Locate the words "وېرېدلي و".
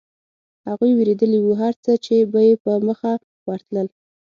0.97-1.49